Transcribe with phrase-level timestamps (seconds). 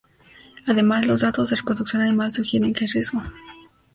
[0.65, 3.21] Además, los datos de reproducción animal sugieren que hay riesgo.